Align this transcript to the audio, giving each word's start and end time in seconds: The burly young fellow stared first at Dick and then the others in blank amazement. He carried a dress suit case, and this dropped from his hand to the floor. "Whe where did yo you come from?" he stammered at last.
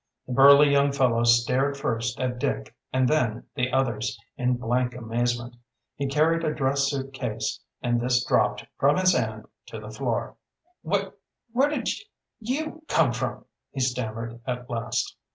The 0.25 0.33
burly 0.33 0.71
young 0.71 0.91
fellow 0.91 1.23
stared 1.25 1.77
first 1.77 2.19
at 2.19 2.39
Dick 2.39 2.75
and 2.91 3.07
then 3.07 3.43
the 3.53 3.69
others 3.71 4.17
in 4.35 4.57
blank 4.57 4.95
amazement. 4.95 5.55
He 5.95 6.07
carried 6.07 6.43
a 6.43 6.51
dress 6.55 6.85
suit 6.89 7.13
case, 7.13 7.59
and 7.83 8.01
this 8.01 8.25
dropped 8.25 8.65
from 8.79 8.97
his 8.97 9.13
hand 9.15 9.45
to 9.67 9.79
the 9.79 9.91
floor. 9.91 10.37
"Whe 10.81 11.11
where 11.51 11.69
did 11.69 11.87
yo 11.93 12.01
you 12.39 12.83
come 12.87 13.13
from?" 13.13 13.45
he 13.69 13.79
stammered 13.79 14.41
at 14.47 14.67
last. 14.67 15.17